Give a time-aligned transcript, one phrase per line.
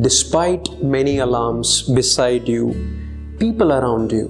[0.00, 2.74] Despite many alarms beside you,
[3.38, 4.26] people around you,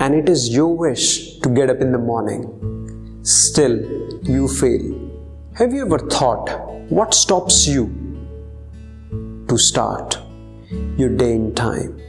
[0.00, 3.78] and it is your wish to get up in the morning, still
[4.24, 5.08] you fail.
[5.54, 6.50] Have you ever thought
[6.90, 7.86] what stops you
[9.48, 10.18] to start
[10.96, 12.00] your day in time?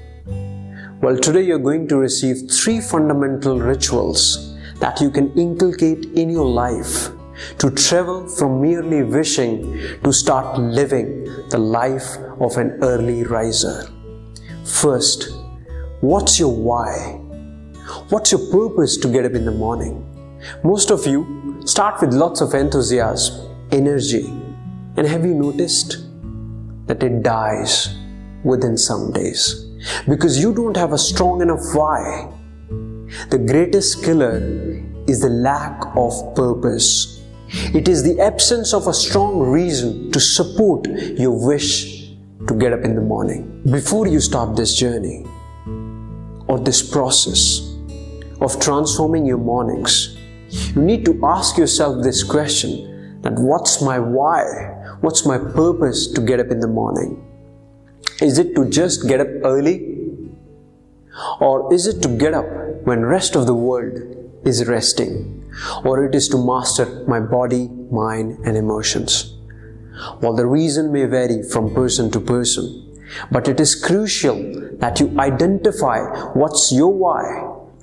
[1.00, 6.48] Well, today you're going to receive three fundamental rituals that you can inculcate in your
[6.48, 7.12] life
[7.58, 13.90] to travel from merely wishing to start living the life of an early riser.
[14.66, 15.30] First,
[16.02, 17.20] what's your why?
[18.10, 20.06] What's your purpose to get up in the morning?
[20.64, 24.28] Most of you start with lots of enthusiasm, energy,
[24.98, 25.98] and have you noticed
[26.88, 27.96] that it dies
[28.44, 29.66] within some days?
[30.08, 32.32] Because you don't have a strong enough why.
[33.30, 34.38] The greatest killer
[35.08, 37.19] is the lack of purpose
[37.52, 42.12] it is the absence of a strong reason to support your wish
[42.48, 43.62] to get up in the morning.
[43.72, 45.26] Before you start this journey
[46.48, 47.76] or this process
[48.40, 50.16] of transforming your mornings,
[50.76, 54.44] you need to ask yourself this question that what's my why?
[55.02, 57.26] What's my purpose to get up in the morning?
[58.22, 59.98] Is it to just get up early?
[61.40, 62.46] Or is it to get up
[62.84, 63.98] when rest of the world
[64.46, 65.39] is resting?
[65.84, 69.36] Or it is to master my body, mind, and emotions.
[70.20, 72.86] While the reason may vary from person to person,
[73.32, 74.38] but it is crucial
[74.78, 76.00] that you identify
[76.34, 77.24] what's your why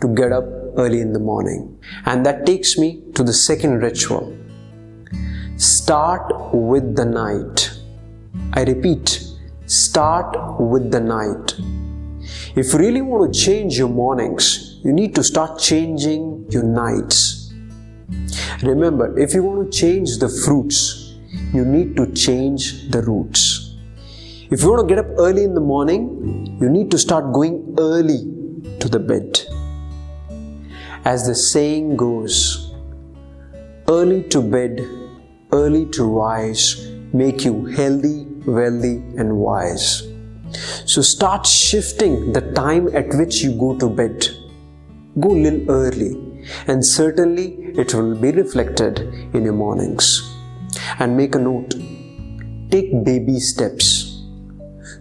[0.01, 0.45] to get up
[0.77, 1.79] early in the morning.
[2.05, 4.37] And that takes me to the second ritual.
[5.57, 7.71] Start with the night.
[8.53, 9.27] I repeat,
[9.67, 11.55] start with the night.
[12.55, 17.46] If you really want to change your mornings, you need to start changing your nights.
[18.63, 21.17] Remember, if you want to change the fruits,
[21.53, 23.77] you need to change the roots.
[24.51, 27.75] If you want to get up early in the morning, you need to start going
[27.79, 28.21] early
[28.79, 29.41] to the bed.
[31.05, 32.75] As the saying goes,
[33.89, 34.87] early to bed,
[35.53, 40.03] early to rise, make you healthy, wealthy, and wise.
[40.85, 44.29] So start shifting the time at which you go to bed.
[45.19, 46.36] Go a little early
[46.67, 49.01] and certainly it will be reflected
[49.35, 50.35] in your mornings.
[50.99, 51.75] And make a note
[52.71, 54.23] take baby steps.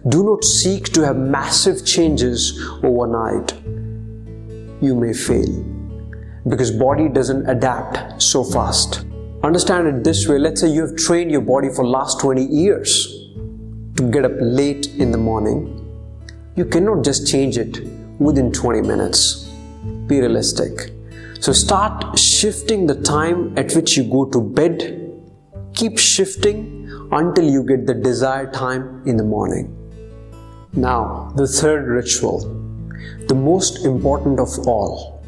[0.08, 3.52] Do not seek to have massive changes overnight.
[4.80, 5.64] You may fail
[6.48, 9.04] because body doesn't adapt so fast.
[9.42, 10.38] Understand it this way.
[10.38, 13.06] Let's say you have trained your body for last 20 years
[13.96, 15.72] to get up late in the morning.
[16.54, 17.80] You cannot just change it
[18.18, 19.50] within 20 minutes.
[20.06, 20.95] Be realistic.
[21.40, 25.12] So start shifting the time at which you go to bed.
[25.74, 29.72] Keep shifting until you get the desired time in the morning.
[30.72, 32.40] Now, the third ritual,
[33.28, 35.22] the most important of all,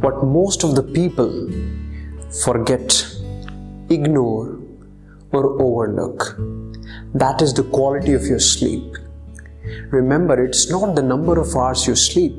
[0.00, 1.50] what most of the people
[2.42, 3.06] forget,
[3.90, 4.60] ignore,
[5.32, 6.36] or overlook.
[7.14, 8.96] That is the quality of your sleep.
[9.90, 12.32] Remember, it's not the number of hours you sleep,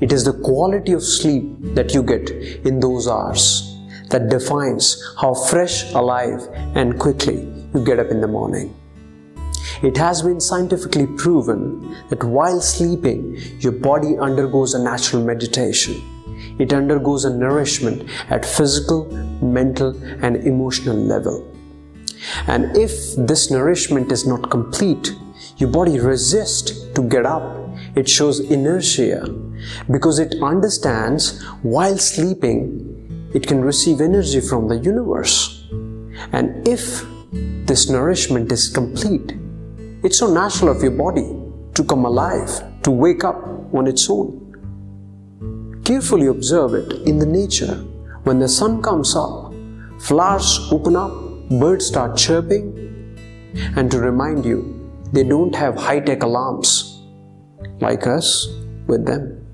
[0.00, 3.66] it is the quality of sleep that you get in those hours
[4.10, 8.74] that defines how fresh, alive, and quickly you get up in the morning.
[9.82, 16.02] It has been scientifically proven that while sleeping, your body undergoes a natural meditation.
[16.58, 19.06] It undergoes a nourishment at physical,
[19.42, 21.46] mental, and emotional level.
[22.46, 25.14] And if this nourishment is not complete,
[25.60, 27.60] your body resists to get up
[27.94, 29.28] it shows inertia
[29.90, 35.64] because it understands while sleeping, it can receive energy from the universe.
[36.32, 37.04] And if
[37.66, 39.34] this nourishment is complete,
[40.02, 41.36] it's so natural of your body
[41.74, 42.50] to come alive,
[42.82, 43.36] to wake up
[43.74, 44.36] on its own.
[45.84, 47.74] Carefully observe it in the nature.
[48.24, 49.52] When the sun comes up,
[50.00, 51.12] flowers open up,
[51.50, 52.76] birds start chirping,
[53.76, 54.79] and to remind you,
[55.12, 57.02] they don't have high tech alarms
[57.80, 58.48] like us
[58.86, 59.46] with them.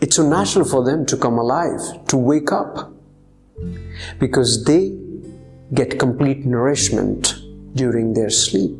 [0.00, 2.92] It's so natural for them to come alive, to wake up,
[4.18, 4.96] because they
[5.74, 7.34] get complete nourishment
[7.74, 8.76] during their sleep.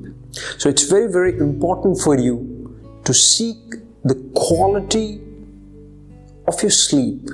[0.59, 3.57] So it's very, very important for you to seek
[4.05, 5.21] the quality
[6.47, 7.29] of your sleep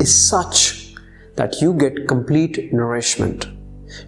[0.00, 0.94] is such
[1.36, 3.46] that you get complete nourishment.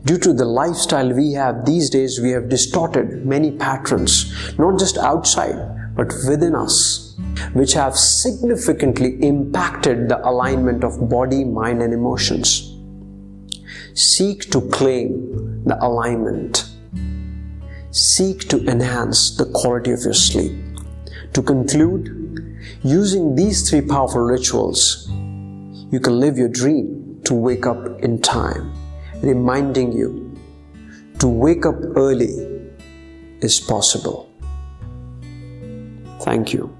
[0.05, 4.99] Due to the lifestyle we have these days, we have distorted many patterns, not just
[4.99, 7.17] outside, but within us,
[7.53, 12.77] which have significantly impacted the alignment of body, mind, and emotions.
[13.94, 16.67] Seek to claim the alignment.
[17.91, 20.53] Seek to enhance the quality of your sleep.
[21.33, 22.17] To conclude,
[22.83, 25.09] using these three powerful rituals,
[25.91, 28.73] you can live your dream to wake up in time
[29.23, 30.37] reminding you
[31.19, 32.35] to wake up early
[33.41, 34.31] is possible.
[36.21, 36.80] Thank you.